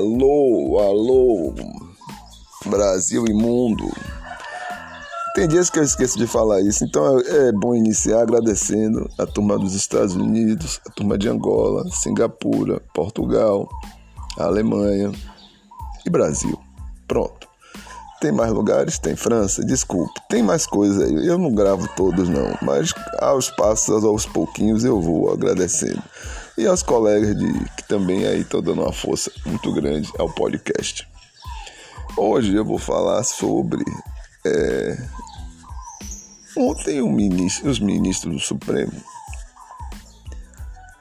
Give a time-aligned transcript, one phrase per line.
[0.00, 1.54] Alô, alô,
[2.64, 3.84] Brasil e mundo.
[5.34, 9.58] Tem dias que eu esqueço de falar isso, então é bom iniciar agradecendo a turma
[9.58, 13.68] dos Estados Unidos, a turma de Angola, Singapura, Portugal,
[14.38, 15.12] Alemanha
[16.06, 16.58] e Brasil.
[17.06, 17.46] Pronto.
[18.22, 18.98] Tem mais lugares?
[18.98, 20.18] Tem França, desculpe.
[20.30, 21.26] Tem mais coisas aí.
[21.26, 26.02] Eu não gravo todos não, mas aos passos, aos pouquinhos eu vou agradecendo.
[26.60, 31.08] E aos colegas de, que também aí estão dando uma força muito grande ao podcast.
[32.14, 33.82] Hoje eu vou falar sobre.
[34.44, 35.08] É...
[36.54, 38.92] Ontem ministro, os ministros do Supremo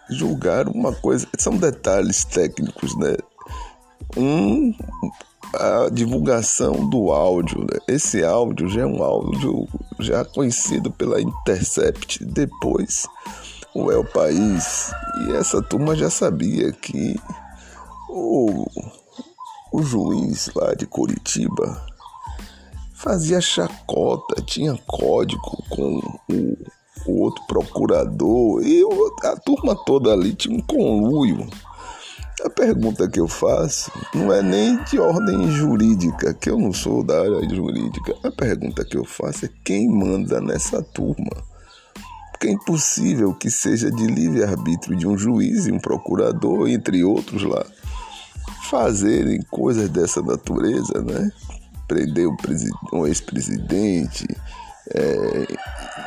[0.09, 1.27] julgaram uma coisa.
[1.38, 3.18] São detalhes técnicos, né?
[4.16, 4.73] Um,
[5.55, 7.60] a divulgação do áudio.
[7.60, 7.80] Né?
[7.85, 9.68] Esse áudio já é um áudio
[9.99, 12.24] já conhecido pela Intercept.
[12.24, 13.05] Depois
[13.73, 14.91] o El País
[15.27, 17.15] e essa turma já sabia que
[18.09, 18.65] o,
[19.71, 21.85] o juiz lá de Curitiba
[22.93, 26.57] fazia chacota, tinha código com o,
[27.07, 28.84] o outro procurador e
[29.23, 31.47] a turma toda ali tinha um conluio.
[32.43, 37.03] A pergunta que eu faço não é nem de ordem jurídica, que eu não sou
[37.03, 38.15] da área jurídica.
[38.23, 41.49] A pergunta que eu faço é quem manda nessa turma.
[42.40, 47.43] Porque é impossível que seja de livre-arbítrio de um juiz e um procurador, entre outros
[47.43, 47.65] lá,
[48.70, 51.29] fazerem coisas dessa natureza, né?
[51.85, 52.29] Prender
[52.93, 54.26] um ex-presidente,
[54.91, 55.48] é,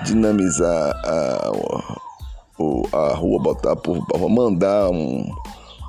[0.05, 1.51] dinamizar a,
[2.59, 5.31] a, a rua, botar por mandar um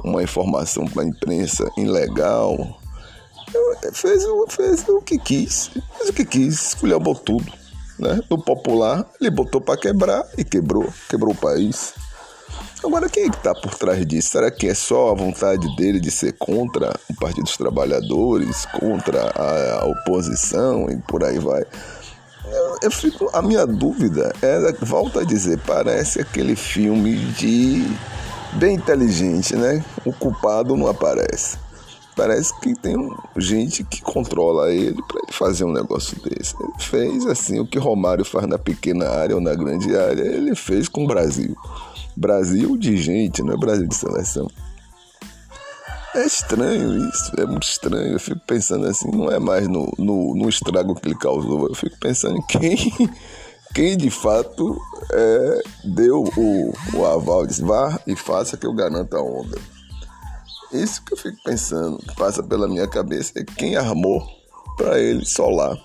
[0.04, 2.80] uma informação para a imprensa ilegal.
[3.94, 7.63] Fez, fez o que quis, fez o que quis, esculhambou tudo.
[7.98, 8.20] Né?
[8.30, 11.94] Do popular, ele botou para quebrar e quebrou, quebrou o país.
[12.84, 14.32] Agora, quem é que está por trás disso?
[14.32, 19.32] Será que é só a vontade dele de ser contra o Partido dos Trabalhadores, contra
[19.34, 21.64] a, oposição e por aí vai?
[22.46, 27.88] Eu, eu fico, a minha dúvida é, volta a dizer, parece aquele filme de
[28.54, 29.84] bem inteligente, né?
[30.04, 31.63] O culpado não aparece.
[32.16, 32.96] Parece que tem
[33.38, 36.56] gente que controla ele para ele fazer um negócio desse.
[36.60, 40.56] Ele fez assim o que Romário faz na pequena área ou na grande área, ele
[40.56, 41.56] fez com o Brasil.
[42.16, 44.48] Brasil de gente, não é Brasil de seleção.
[46.16, 48.14] É estranho isso, é muito estranho.
[48.14, 51.74] Eu fico pensando assim, não é mais no, no, no estrago que ele causou, eu
[51.74, 52.78] fico pensando em quem
[53.74, 54.80] quem de fato
[55.12, 59.58] é, deu o, o aval, disse vá e faça que eu garanto a onda.
[60.74, 64.28] Isso que eu fico pensando, que passa pela minha cabeça, é quem armou
[64.76, 65.78] para ele solar.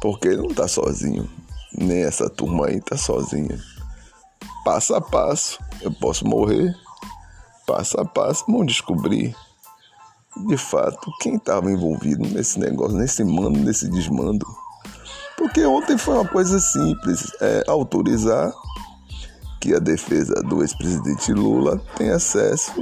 [0.00, 1.30] Porque ele não está sozinho,
[1.70, 3.58] nem essa turma aí está sozinha.
[4.64, 6.74] Passo a passo, eu posso morrer,
[7.66, 9.36] passo a passo, vão descobrir
[10.46, 14.46] de fato quem estava envolvido nesse negócio, nesse mando, nesse desmando.
[15.36, 18.50] Porque ontem foi uma coisa simples, é autorizar
[19.60, 22.72] que a defesa do ex-presidente Lula tenha acesso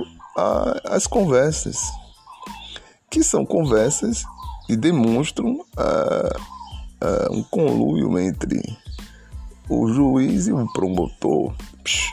[0.85, 1.79] às conversas,
[3.11, 4.25] que são conversas
[4.67, 6.37] que demonstram ah,
[7.01, 8.61] ah, um conluio entre
[9.69, 11.55] o juiz e o promotor.
[11.85, 12.13] Psh,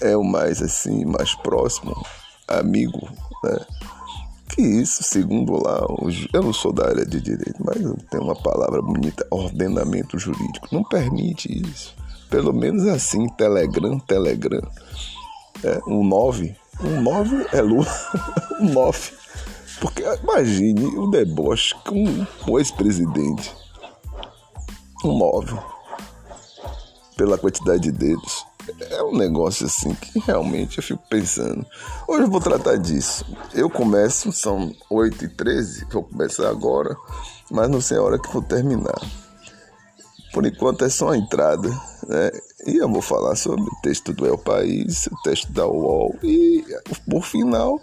[0.00, 1.94] é o mais assim, mais próximo
[2.48, 3.08] amigo,
[3.44, 3.58] né?
[4.52, 5.80] que isso, segundo lá,
[6.32, 7.78] eu não sou da área de direito, mas
[8.10, 11.94] tem uma palavra bonita, ordenamento jurídico, não permite isso.
[12.28, 14.62] Pelo menos assim, Telegram, Telegram.
[15.64, 16.54] É, um 9,
[16.84, 17.86] um 9 é Lula,
[18.60, 19.12] um 9.
[19.80, 23.54] Porque imagine o deboche com o ex-presidente.
[25.04, 25.58] Um 9.
[27.16, 28.44] Pela quantidade de dedos
[28.90, 31.66] é um negócio assim que realmente eu fico pensando.
[32.06, 33.24] Hoje eu vou tratar disso.
[33.54, 36.96] Eu começo, são 8 e 13 vou começar agora,
[37.50, 39.00] mas não sei a hora que vou terminar.
[40.32, 41.68] Por enquanto é só a entrada,
[42.06, 42.30] né?
[42.66, 46.64] E eu vou falar sobre o texto do El País, o texto da UOL e,
[47.10, 47.80] por final,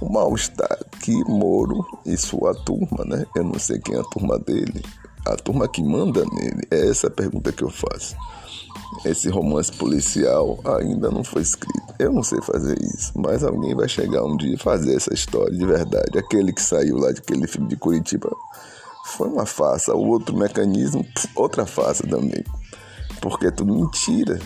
[0.00, 3.26] o mal-estar que Moro e sua turma, né?
[3.36, 4.82] Eu não sei quem é a turma dele,
[5.26, 6.66] a turma que manda nele.
[6.70, 8.16] É essa a pergunta que eu faço
[9.04, 11.94] esse romance policial ainda não foi escrito.
[11.98, 15.56] Eu não sei fazer isso, mas alguém vai chegar um dia e fazer essa história
[15.56, 16.18] de verdade.
[16.18, 18.30] Aquele que saiu lá daquele filme de Curitiba
[19.04, 19.94] foi uma farsa.
[19.94, 22.42] O outro mecanismo, outra farsa também.
[23.20, 24.38] Porque é tudo mentira.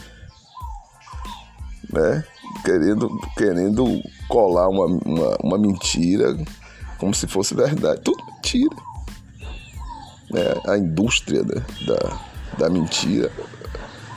[1.92, 2.24] Né?
[2.64, 6.36] Querendo, querendo colar uma, uma, uma mentira
[6.98, 8.00] como se fosse verdade.
[8.02, 8.76] Tudo mentira.
[10.34, 12.18] É, a indústria da, da,
[12.58, 13.30] da mentira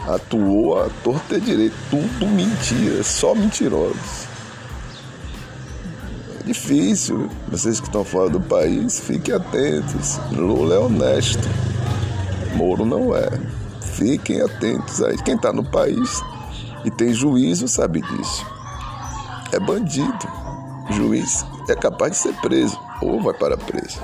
[0.07, 4.27] atuou a torta direito, tudo mentira, só mentirosos.
[6.45, 7.27] Difícil.
[7.47, 10.19] Vocês que estão fora do país, fiquem atentos.
[10.31, 11.47] Lula é honesto.
[12.55, 13.27] Moro não é.
[13.95, 15.17] Fiquem atentos aí.
[15.23, 16.21] Quem está no país
[16.83, 18.45] e tem juízo sabe disso.
[19.51, 20.27] É bandido.
[20.91, 23.99] Juiz é capaz de ser preso ou vai para preso.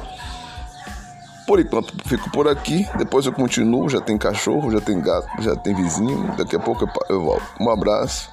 [1.46, 5.56] Por enquanto fico por aqui, depois eu continuo, já tem cachorro, já tem gato, já
[5.56, 7.44] tem vizinho, daqui a pouco eu volto.
[7.60, 8.30] Um abraço.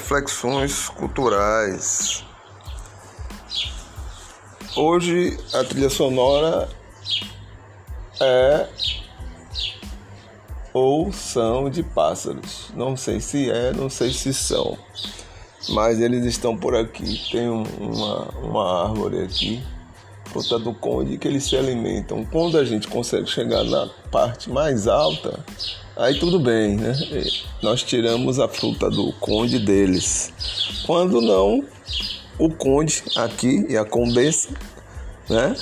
[0.00, 2.24] Reflexões culturais.
[4.74, 6.68] Hoje a trilha sonora
[8.20, 8.66] é
[10.72, 12.70] ou são de pássaros.
[12.74, 14.78] Não sei se é, não sei se são,
[15.68, 17.20] mas eles estão por aqui.
[17.30, 19.62] Tem uma, uma árvore aqui
[20.24, 22.24] fruta do conde que eles se alimentam.
[22.24, 25.44] Quando a gente consegue chegar na parte mais alta,
[26.00, 26.92] aí tudo bem, né?
[27.62, 30.32] Nós tiramos a fruta do conde deles.
[30.86, 31.64] Quando não,
[32.38, 34.48] o conde aqui e a condessa,
[35.28, 35.54] né?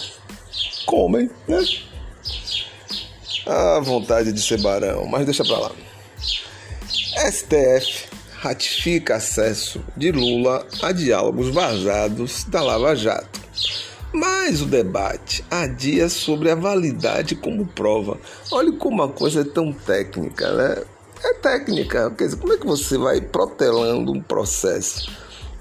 [0.87, 1.62] Comem, né?
[3.46, 5.73] A vontade de ser barão, mas deixa pra lá.
[7.31, 8.06] STF
[8.37, 13.38] ratifica acesso de Lula a diálogos vazados da Lava Jato.
[14.12, 18.19] Mas o debate há dias sobre a validade como prova.
[18.50, 20.82] Olha como a coisa é tão técnica, né?
[21.22, 22.10] É técnica.
[22.12, 25.10] Quer dizer, como é que você vai protelando um processo?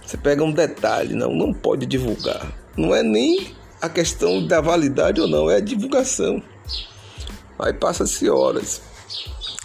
[0.06, 2.54] Você pega um detalhe, não, não pode divulgar.
[2.78, 6.42] Não é nem a questão da validade ou não, é a divulgação.
[7.60, 8.82] Aí passa-se horas.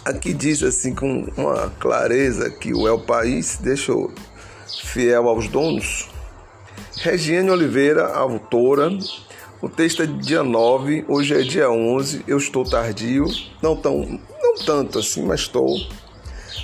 [0.04, 4.12] Aqui diz assim com uma clareza que o El País deixou
[4.82, 6.11] fiel aos donos
[6.96, 8.90] Regiane Oliveira, autora.
[9.60, 13.26] O texto é dia 9, hoje é dia 11, eu estou tardio,
[13.62, 15.78] não tão, não tanto assim, mas estou.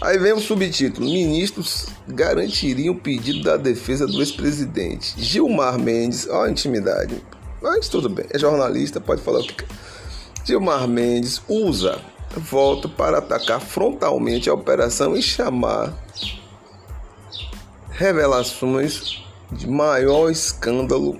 [0.00, 5.14] Aí vem o subtítulo: Ministros garantiriam o pedido da defesa do ex-presidente.
[5.16, 7.22] Gilmar Mendes, ó a intimidade.
[7.62, 9.68] Mas tudo bem, é jornalista, pode falar o que quer.
[10.44, 12.00] Gilmar Mendes usa
[12.36, 15.92] voto para atacar frontalmente a operação e chamar
[17.90, 21.18] revelações de maior escândalo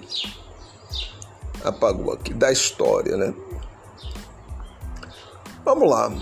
[1.65, 3.35] apagou aqui da história, né?
[5.65, 6.13] Vamos lá.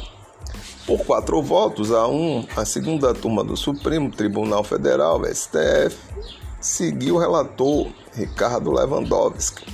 [0.87, 5.99] Por quatro votos a um, a segunda turma do Supremo Tribunal Federal, STF,
[6.61, 9.67] seguiu o relator Ricardo Lewandowski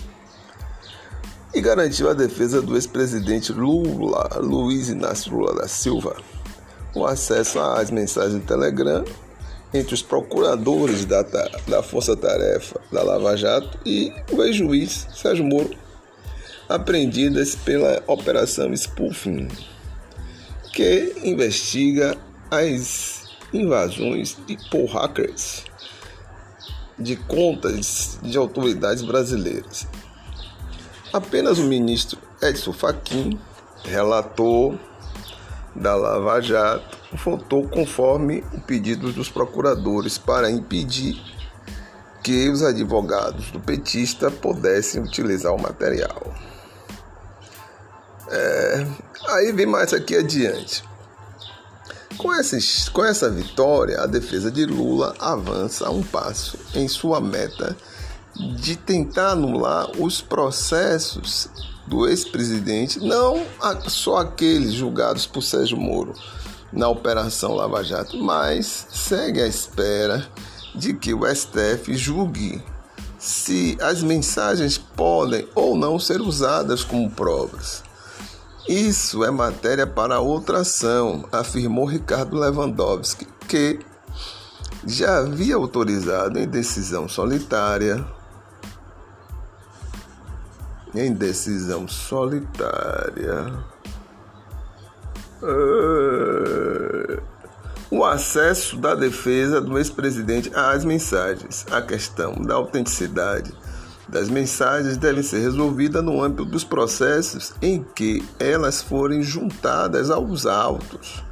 [1.54, 6.16] e garantiu a defesa do ex-presidente Lula, Luiz Inácio Lula da Silva,
[6.94, 9.04] o acesso às mensagens do Telegram
[9.72, 15.70] entre os procuradores da, da Força Tarefa da Lava Jato e o ex-juiz Sérgio Moro,
[16.68, 19.48] apreendidas pela Operação Spoofing,
[20.72, 22.16] que investiga
[22.50, 23.22] as
[23.52, 25.64] invasões de por hackers
[26.98, 29.86] de contas de autoridades brasileiras.
[31.12, 33.38] Apenas o ministro Edson Fachin
[33.84, 34.78] relatou
[35.74, 41.20] da Lava Jato votou conforme o pedido dos procuradores para impedir
[42.22, 46.32] que os advogados do petista pudessem utilizar o material.
[48.30, 48.86] É,
[49.28, 50.84] aí vem mais aqui adiante.
[52.16, 52.56] Com essa,
[52.92, 57.76] com essa vitória, a defesa de Lula avança um passo em sua meta
[58.60, 61.48] de tentar anular os processos
[61.86, 63.44] do ex-presidente, não
[63.88, 66.14] só aqueles julgados por Sérgio Moro
[66.72, 70.26] na Operação Lava Jato, mas segue à espera
[70.74, 72.62] de que o STF julgue
[73.18, 77.82] se as mensagens podem ou não ser usadas como provas.
[78.68, 83.80] Isso é matéria para outra ação, afirmou Ricardo Lewandowski, que
[84.86, 88.04] já havia autorizado em decisão solitária
[90.94, 93.71] em decisão solitária.
[97.90, 101.66] O acesso da defesa do ex-presidente às mensagens.
[101.70, 103.52] A questão da autenticidade
[104.08, 110.44] das mensagens deve ser resolvida no âmbito dos processos em que elas forem juntadas aos
[110.44, 111.24] autos,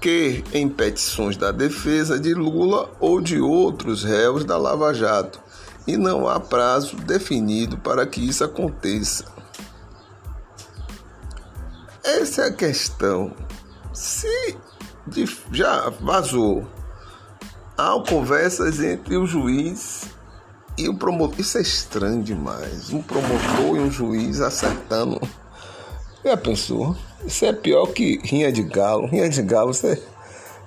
[0.00, 5.40] que em petições da defesa de Lula ou de outros réus da Lava Jato,
[5.86, 9.35] e não há prazo definido para que isso aconteça.
[12.16, 13.32] Essa é a questão.
[13.92, 14.56] Se
[15.52, 16.66] já vazou,
[17.76, 20.04] há conversas entre o juiz
[20.78, 21.40] e o promotor.
[21.40, 22.92] Isso é estranho demais.
[22.92, 25.20] Um promotor e um juiz acertando.
[26.24, 26.96] Já pensou?
[27.24, 29.06] Isso é pior que rinha de galo.
[29.06, 29.98] Rinha de galo, é.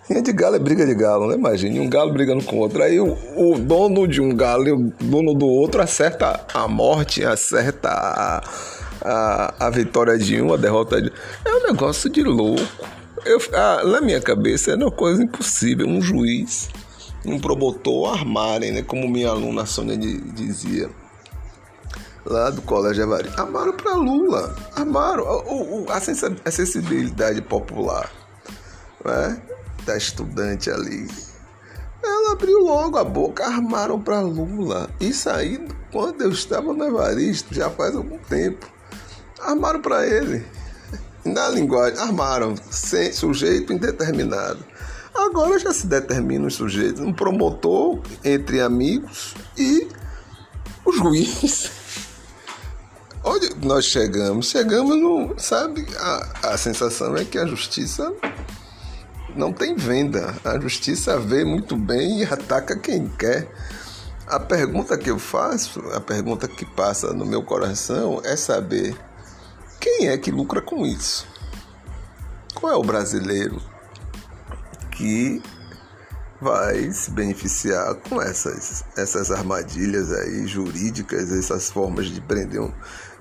[0.08, 1.36] Rinha de galo é briga de galo, né?
[1.79, 2.82] Um galo brigando com outro.
[2.82, 7.24] Aí o, o dono de um galo e o dono do outro acerta a morte,
[7.24, 8.44] acerta a,
[9.01, 11.12] a, a vitória de um, a derrota de
[11.46, 12.62] É um negócio de louco.
[13.25, 15.88] Eu, ah, na minha cabeça é uma coisa impossível.
[15.88, 16.70] Um juiz,
[17.25, 18.82] um promotor armarem, né?
[18.82, 20.89] Como minha aluna Sônia dizia
[22.25, 23.29] lá do Colégio Evari.
[23.38, 24.56] Armaram para Lula.
[24.75, 28.10] Armaram o, o, a sensibilidade popular
[29.03, 29.41] né?
[29.86, 31.08] da estudante ali.
[32.01, 34.89] Ela abriu logo a boca, armaram para Lula.
[35.00, 38.79] Isso aí, quando eu estava no Evaristo, já faz algum tempo.
[39.41, 40.46] Armaram para ele.
[41.24, 44.63] Na linguagem, armaram, sem sujeito indeterminado.
[45.13, 49.88] Agora já se determina os sujeitos, um promotor entre amigos e
[50.86, 51.72] o juiz.
[53.24, 54.48] Onde nós chegamos?
[54.48, 55.36] Chegamos no.
[55.38, 58.13] Sabe, a, a sensação é que a justiça
[59.36, 60.36] não tem venda.
[60.43, 63.51] A justiça vê muito bem e ataca quem quer.
[64.25, 68.96] A pergunta que eu faço, a pergunta que passa no meu coração é saber
[69.80, 71.28] quem é que lucra com isso?
[72.54, 73.62] Qual é o brasileiro
[74.92, 75.42] que
[76.42, 82.72] vai se beneficiar com essas, essas armadilhas aí jurídicas, essas formas de prender um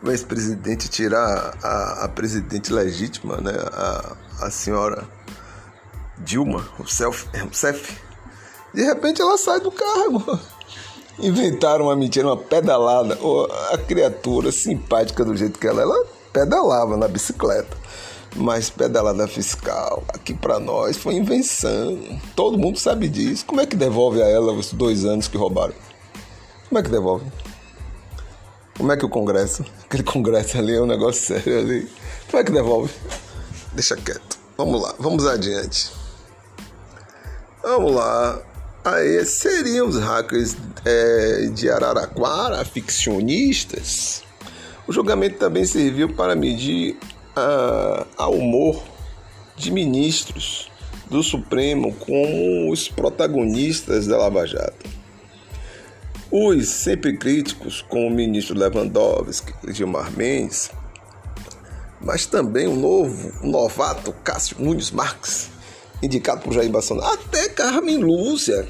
[0.07, 3.53] ex-presidente, tirar a, a, presidente legítima, né?
[3.73, 5.09] a, a senhora
[6.19, 7.99] Dilma Rousseff, Rousseff.
[8.73, 10.39] De repente ela sai do cargo.
[11.19, 13.19] Inventaram uma mentira, uma pedalada.
[13.73, 17.77] A criatura simpática do jeito que ela, ela pedalava na bicicleta.
[18.37, 21.99] Mas pedalada fiscal, aqui para nós foi invenção.
[22.37, 23.45] Todo mundo sabe disso.
[23.47, 25.75] Como é que devolve a ela os dois anos que roubaram?
[26.69, 27.27] Como é que devolve?
[28.77, 31.91] Como é que o Congresso, aquele Congresso ali é um negócio sério ali.
[32.31, 32.93] Como é que devolve?
[33.73, 34.39] Deixa quieto.
[34.57, 35.91] Vamos lá, vamos adiante.
[37.63, 38.41] Vamos lá.
[38.85, 44.28] Aí seriam os hackers é, de Araraquara, ficcionistas?
[44.89, 46.97] O julgamento também serviu para medir
[47.37, 48.83] a, a humor
[49.55, 50.71] de ministros
[51.11, 54.89] do Supremo como os protagonistas da Lava Jato.
[56.31, 60.71] Os sempre críticos, como o ministro Lewandowski, Gilmar Mendes,
[62.01, 65.51] mas também o novo, o novato Cássio Nunes Marques,
[66.03, 68.67] indicado por Jair Bolsonaro, até Carmen Lúcia,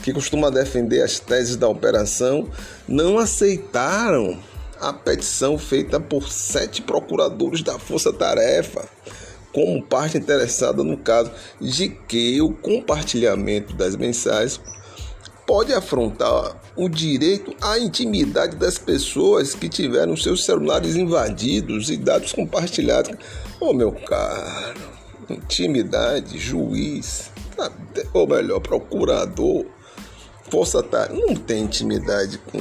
[0.00, 2.48] que costuma defender as teses da operação,
[2.86, 4.38] não aceitaram
[4.80, 8.88] a petição feita por sete procuradores da Força Tarefa,
[9.52, 11.30] como parte interessada no caso
[11.60, 14.60] de que o compartilhamento das mensagens
[15.46, 22.32] pode afrontar o direito à intimidade das pessoas que tiveram seus celulares invadidos e dados
[22.32, 23.12] compartilhados.
[23.60, 24.80] Ô oh, meu caro,
[25.30, 27.30] intimidade, juiz,
[28.12, 29.64] ou melhor, procurador,
[30.50, 32.60] força tarefa, não tem intimidade com,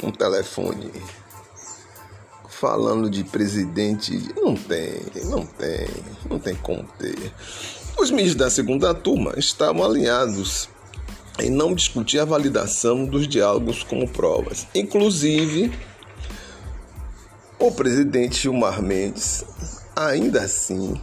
[0.00, 0.90] com telefone
[2.62, 5.88] falando de presidente, não tem, não tem,
[6.30, 7.32] não tem como ter.
[7.98, 10.68] Os ministros da segunda turma estavam alinhados
[11.40, 14.64] em não discutir a validação dos diálogos como provas.
[14.76, 15.72] Inclusive,
[17.58, 19.44] o presidente Gilmar Mendes,
[19.96, 20.94] ainda assim,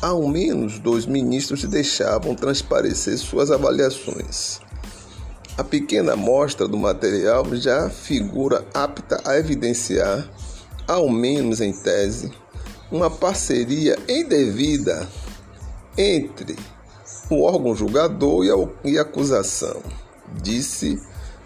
[0.00, 4.58] ao menos dois ministros deixavam transparecer suas avaliações.
[5.58, 10.26] A pequena amostra do material já figura apta a evidenciar
[10.86, 12.32] ao menos em tese,
[12.90, 15.08] uma parceria indevida
[15.96, 16.56] entre
[17.30, 18.44] o órgão julgador
[18.84, 19.82] e a, acusação,
[20.42, 21.00] disse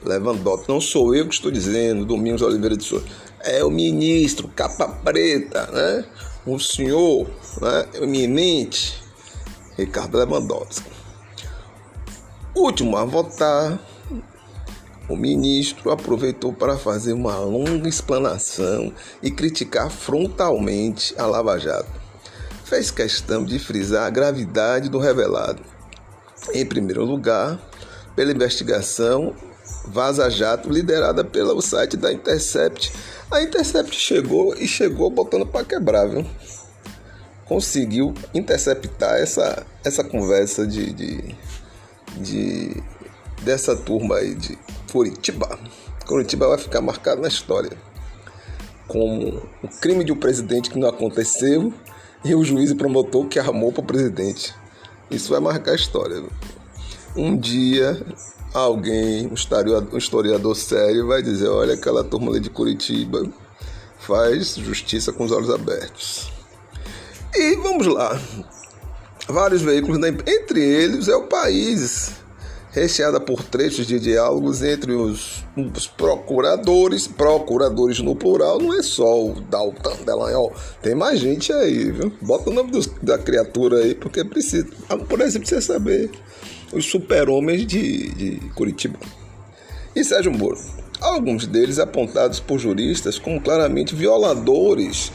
[0.05, 0.69] Lewandowski.
[0.69, 3.05] Não sou eu que estou dizendo, Domingos Oliveira de Souza.
[3.41, 6.05] É o ministro, capa preta, né?
[6.47, 7.29] o senhor
[7.61, 7.87] né?
[7.95, 9.03] eminente
[9.77, 10.91] Ricardo Lewandowski.
[12.55, 13.79] Último a votar
[15.09, 21.91] o ministro aproveitou para fazer uma longa explanação e criticar frontalmente a Lava Jato.
[22.65, 25.63] Fez questão de frisar a gravidade do revelado.
[26.53, 27.61] Em primeiro lugar,
[28.17, 29.35] pela investigação
[29.85, 32.93] Vaza Jato, liderada pelo site da Intercept.
[33.31, 36.27] A Intercept chegou e chegou botando para quebrar, viu?
[37.45, 41.35] Conseguiu interceptar essa, essa conversa de, de,
[42.17, 42.83] de
[43.43, 44.59] dessa turma aí de
[44.97, 45.59] Curitiba.
[46.07, 47.77] Curitiba vai ficar marcado na história
[48.89, 51.71] como o crime de um presidente que não aconteceu
[52.25, 54.55] e o juiz e promotor que armou para o presidente.
[55.11, 56.25] Isso vai marcar a história.
[57.15, 58.01] Um dia
[58.55, 63.23] alguém, um historiador, um historiador sério, vai dizer: olha, aquela turma ali de Curitiba
[63.99, 66.33] faz justiça com os olhos abertos.
[67.35, 68.19] E vamos lá.
[69.29, 72.13] Vários veículos, entre eles é o País,
[72.81, 79.25] recheada por trechos de diálogos entre os, os, procuradores, procuradores no plural, não é só
[79.25, 80.53] o Dalton Delanhol,
[80.83, 82.13] tem mais gente aí, viu?
[82.21, 84.67] Bota o nome dos, da criatura aí, porque precisa,
[85.09, 86.11] por exemplo, você saber
[86.71, 88.99] os super-homens de, de Curitiba.
[89.95, 90.59] E Sérgio Moro.
[91.01, 95.11] Alguns deles apontados por juristas como claramente violadores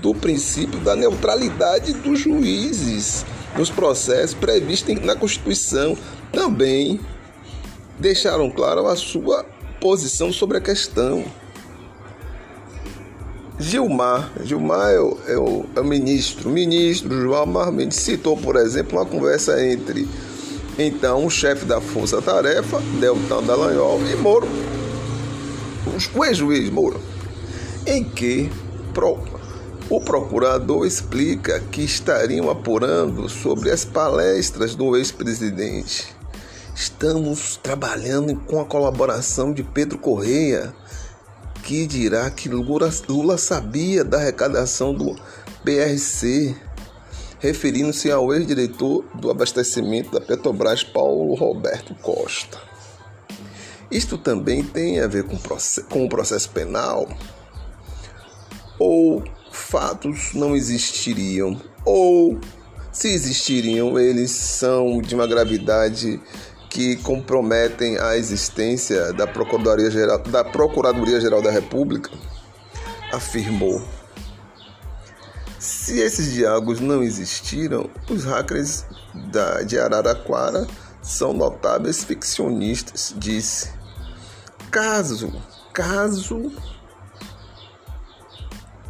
[0.00, 3.24] do princípio da neutralidade dos juízes
[3.56, 5.96] nos processos previstos na Constituição.
[6.32, 6.98] Também
[7.98, 9.44] deixaram claro a sua
[9.80, 11.24] posição sobre a questão.
[13.58, 18.56] Gilmar, Gilmar é o, é o, é o ministro, o ministro Gilmar Mendes citou, por
[18.56, 20.08] exemplo, uma conversa entre
[20.78, 24.48] então o chefe da Força Tarefa, Deltan Dallagnol e Moro,
[26.14, 27.00] o ex-juiz Moro,
[27.86, 28.50] em que
[29.90, 36.21] o procurador explica que estariam apurando sobre as palestras do ex-presidente.
[36.74, 40.74] Estamos trabalhando com a colaboração de Pedro Correia,
[41.62, 45.14] que dirá que Lula, Lula sabia da arrecadação do
[45.62, 46.56] PRC,
[47.38, 52.58] referindo-se ao ex-diretor do abastecimento da Petrobras, Paulo Roberto Costa.
[53.90, 55.36] Isto também tem a ver com,
[55.90, 57.06] com o processo penal?
[58.78, 62.40] Ou fatos não existiriam, ou
[62.90, 66.20] se existiriam, eles são de uma gravidade
[66.72, 72.10] que comprometem a existência da Procuradoria Geral da, Procuradoria Geral da República,
[73.12, 73.86] afirmou.
[75.58, 78.86] Se esses diálogos não existiram, os hackers
[79.30, 80.66] da, de Araraquara
[81.02, 83.70] são notáveis ficcionistas, disse.
[84.70, 85.30] Caso,
[85.74, 86.50] caso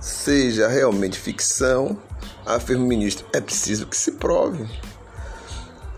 [0.01, 2.01] seja realmente ficção,
[2.47, 4.71] afirma o ministro, é preciso que se prove.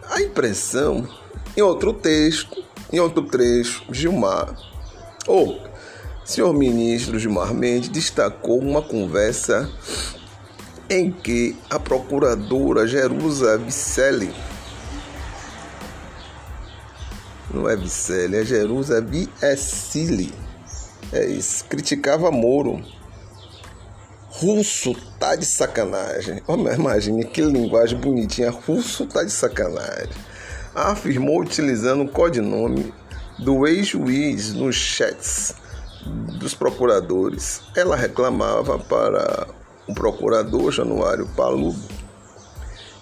[0.09, 1.07] A impressão,
[1.57, 4.55] em outro texto, em outro trecho, Gilmar,
[5.27, 5.61] ou
[6.25, 9.71] senhor ministro Gilmar Mendes destacou uma conversa
[10.89, 14.35] em que a procuradora Jerusa Vicelli
[17.53, 20.33] não é Vicelli, é Jerusa Viecili,
[21.13, 22.83] é isso, criticava Moro
[24.37, 26.43] Russo tá de sacanagem.
[26.77, 28.51] Imagine que linguagem bonitinha.
[28.51, 30.11] Russo tá de sacanagem.
[30.75, 32.93] Afirmou utilizando o codinome
[33.39, 35.55] do ex-juiz nos chats
[36.39, 37.63] dos procuradores.
[37.77, 39.47] Ela reclamava para
[39.87, 42.05] o procurador Januário Paludo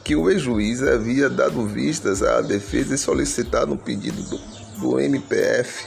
[0.04, 4.38] que o ex-juiz havia dado vistas à defesa e solicitado um pedido do,
[4.80, 5.86] do MPF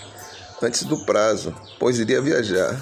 [0.62, 2.80] antes do prazo, pois iria viajar.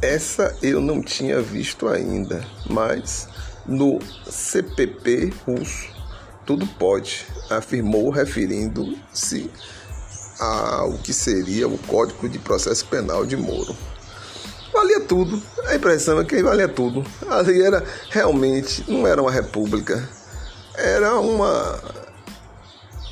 [0.00, 3.28] Essa eu não tinha visto ainda, mas
[3.66, 5.99] no CPP russo
[6.46, 9.50] tudo pode, afirmou referindo-se
[10.38, 13.76] ao que seria o Código de Processo Penal de Moro.
[14.72, 17.04] Valia tudo, a impressão é que valia tudo.
[17.28, 20.08] Ali era realmente, não era uma república,
[20.74, 21.78] era uma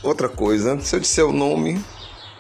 [0.03, 0.81] outra coisa.
[0.81, 1.85] Se eu disser o nome,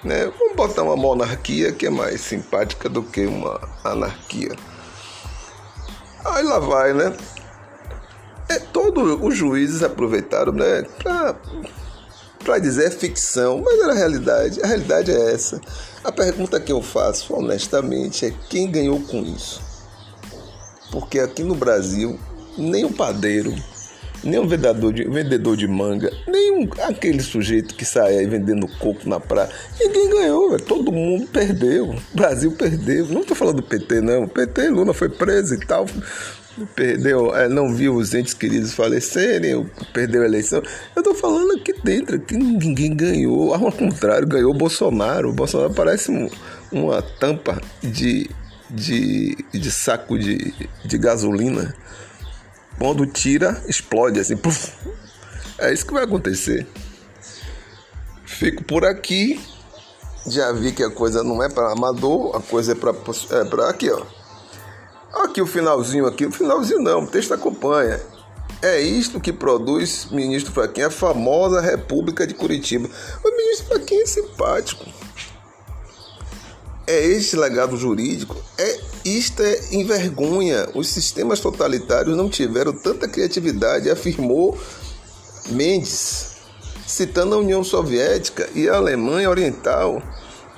[0.02, 0.30] né?
[0.38, 4.54] Vamos botar uma monarquia que é mais simpática do que uma anarquia.
[6.24, 7.16] Aí lá vai, né?
[8.48, 8.58] É,
[8.92, 10.84] todos os juízes aproveitaram, né?
[12.44, 14.62] Pra dizer ficção, mas era a realidade.
[14.62, 15.60] A realidade é essa.
[16.02, 19.60] A pergunta que eu faço, honestamente, é quem ganhou com isso?
[20.90, 22.18] Porque aqui no Brasil,
[22.56, 23.54] nem o padeiro
[24.22, 28.66] nem um vendedor de, vendedor de manga, nem um, aquele sujeito que sai aí vendendo
[28.78, 29.48] coco na praia.
[29.78, 30.60] Ninguém ganhou, véio.
[30.62, 31.90] todo mundo perdeu.
[31.90, 33.06] O Brasil perdeu.
[33.06, 34.24] Não estou falando do PT, não.
[34.24, 35.86] O PT, Lula foi preso e tal.
[36.74, 40.62] Perdeu, é, não viu os entes queridos falecerem, perdeu a eleição.
[40.94, 43.54] Eu estou falando aqui dentro, que ninguém ganhou.
[43.54, 45.30] Ao contrário, ganhou Bolsonaro.
[45.30, 46.28] O Bolsonaro parece um,
[46.72, 48.28] uma tampa de,
[48.70, 51.74] de, de saco de, de gasolina.
[52.78, 54.36] Quando tira, explode assim.
[54.36, 54.72] Puff.
[55.58, 56.66] É isso que vai acontecer.
[58.24, 59.40] Fico por aqui.
[60.26, 63.70] Já vi que a coisa não é para amador, a coisa é para é para
[63.70, 64.17] aqui, ó.
[65.12, 68.00] Aqui o finalzinho aqui, o finalzinho não, o texto acompanha.
[68.60, 72.88] É isto que produz ministro Faquinha, a famosa República de Curitiba.
[73.24, 74.84] O ministro Faquinha é simpático.
[76.86, 80.68] É este legado jurídico, é Isto é envergonha.
[80.74, 84.58] Os sistemas totalitários não tiveram tanta criatividade, afirmou
[85.50, 86.36] Mendes,
[86.86, 90.02] citando a União Soviética e a Alemanha Oriental.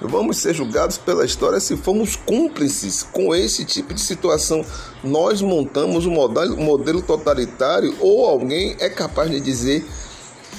[0.00, 4.64] Vamos ser julgados pela história se formos cúmplices com esse tipo de situação.
[5.04, 6.14] Nós montamos um
[6.56, 9.84] modelo totalitário ou alguém é capaz de dizer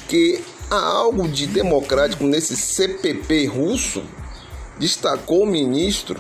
[0.08, 4.04] que há algo de democrático nesse CPP russo?
[4.78, 6.20] Destacou o ministro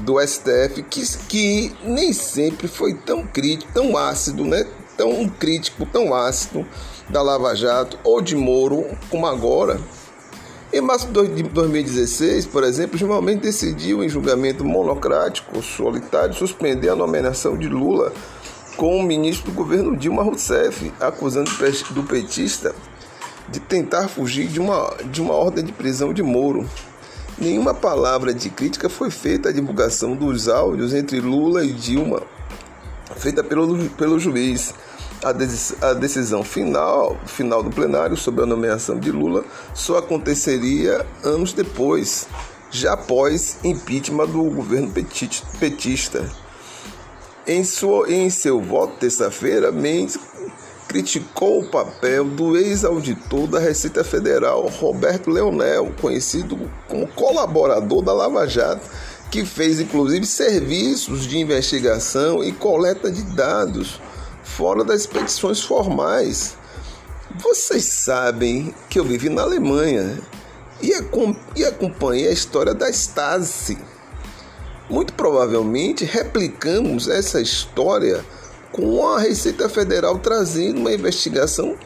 [0.00, 4.66] do STF que, que nem sempre foi tão crítico, tão ácido, né?
[4.96, 6.66] Tão crítico, tão ácido
[7.08, 9.80] da Lava Jato ou de Moro como agora.
[10.74, 17.56] Em março de 2016, por exemplo, Gilmar decidiu em julgamento monocrático solitário suspender a nomeação
[17.56, 18.12] de Lula
[18.76, 21.48] como ministro do governo Dilma Rousseff, acusando
[21.90, 22.74] do petista
[23.48, 26.68] de tentar fugir de uma, de uma ordem de prisão de Moro.
[27.38, 32.20] Nenhuma palavra de crítica foi feita à divulgação dos áudios entre Lula e Dilma,
[33.14, 34.74] feita pelo, pelo juiz.
[35.24, 42.28] A, decisão final, final do plenário sobre a nomeação de Lula só aconteceria anos depois,
[42.70, 44.92] já após impeachment do governo
[45.58, 46.30] petista.
[47.46, 50.18] Em, sua, em seu voto terça-feira, Mendes
[50.86, 58.46] criticou o papel do ex-auditor da Receita Federal, Roberto Leonel, conhecido como colaborador da Lava
[58.46, 58.86] Jato,
[59.30, 63.98] que fez inclusive serviços de investigação e coleta de dados
[64.44, 66.56] fora das petições formais.
[67.36, 70.20] Vocês sabem que eu vivi na Alemanha
[70.80, 70.94] e,
[71.64, 73.78] acompanhei a história da Stasi.
[74.88, 78.24] Muito provavelmente replicamos essa história
[78.70, 81.76] com a Receita Federal trazendo uma investigação.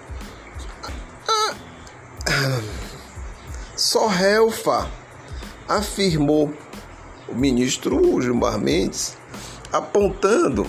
[3.76, 4.90] Só Helfa
[5.68, 6.52] afirmou
[7.28, 9.16] o ministro Gilmar Mendes,
[9.72, 10.66] apontando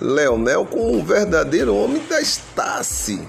[0.00, 3.26] Leonel como um verdadeiro homem da Stasi.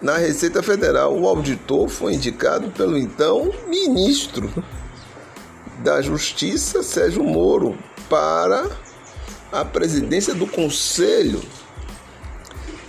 [0.00, 4.52] Na Receita Federal, o auditor foi indicado pelo então ministro
[5.82, 7.76] da Justiça, Sérgio Moro,
[8.08, 8.68] para
[9.52, 11.40] a presidência do Conselho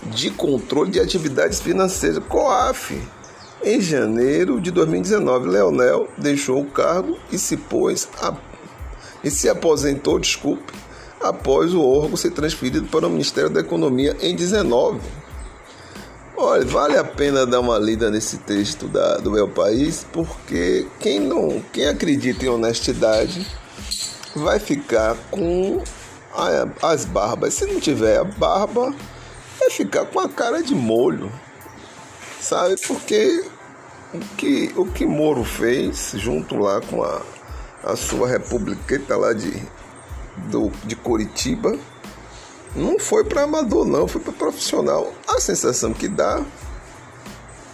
[0.04, 3.02] de Controle de Atividades Financeiras, COAF.
[3.64, 8.36] Em janeiro de 2019, Leonel deixou o cargo e se pôs a,
[9.24, 10.72] e se aposentou, desculpe,
[11.30, 15.00] após o órgão ser transferido para o Ministério da Economia em 19.
[16.36, 21.20] Olha, vale a pena dar uma lida nesse texto da, do meu país, porque quem
[21.20, 23.46] não, quem acredita em honestidade
[24.36, 25.82] vai ficar com
[26.34, 27.56] a, as barbas.
[27.56, 28.94] Se não tiver a barba,
[29.60, 31.32] vai ficar com a cara de molho,
[32.40, 32.76] sabe?
[32.88, 33.44] Porque
[34.14, 37.22] o que o que Moro fez junto lá com a,
[37.84, 39.62] a sua republiqueta lá de
[40.50, 41.78] do, de Curitiba
[42.76, 45.12] não foi para amador, não, foi para profissional.
[45.28, 46.44] A sensação que dá,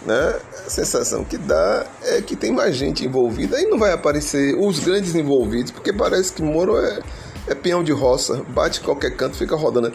[0.06, 0.40] né?
[0.66, 4.78] A sensação que dá é que tem mais gente envolvida e não vai aparecer os
[4.78, 7.00] grandes envolvidos, porque parece que Moro é,
[7.46, 9.92] é peão de roça, bate qualquer canto, fica rodando.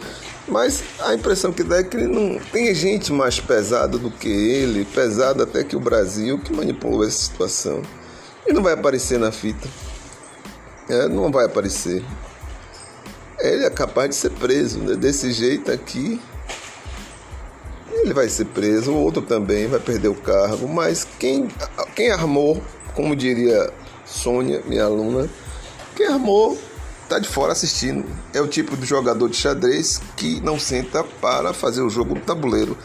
[0.48, 4.30] Mas a impressão que dá é que ele não tem gente mais pesada do que
[4.30, 7.82] ele, pesada até que o Brasil, que manipulou essa situação.
[8.46, 9.68] Ele não vai aparecer na fita.
[10.88, 12.04] É, não vai aparecer
[13.40, 14.80] ele é capaz de ser preso.
[14.80, 14.96] Né?
[14.96, 16.20] Desse jeito aqui,
[17.92, 20.68] ele vai ser preso, o outro também vai perder o cargo.
[20.68, 21.48] Mas quem,
[21.96, 22.62] quem armou,
[22.96, 23.72] como diria
[24.06, 25.30] Sônia, minha aluna,
[25.96, 26.58] quem armou
[27.04, 28.06] está de fora assistindo.
[28.34, 32.22] É o tipo de jogador de xadrez que não senta para fazer o jogo do
[32.22, 32.78] tabuleiro.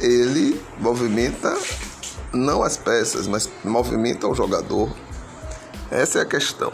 [0.00, 1.56] Ele movimenta
[2.32, 4.90] não as peças, mas movimenta o jogador.
[5.90, 6.72] Essa é a questão.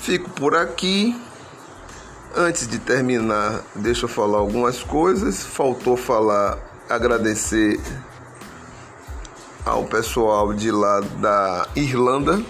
[0.00, 1.14] Fico por aqui.
[2.34, 5.42] Antes de terminar, deixa eu falar algumas coisas.
[5.42, 7.78] Faltou falar, agradecer
[9.64, 12.42] ao pessoal de lá da Irlanda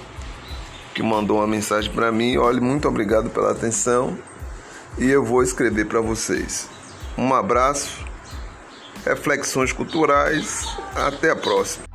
[0.95, 2.37] que mandou uma mensagem para mim.
[2.37, 4.17] Olha, muito obrigado pela atenção
[4.99, 6.69] e eu vou escrever para vocês.
[7.17, 8.05] Um abraço,
[9.05, 11.92] reflexões culturais, até a próxima.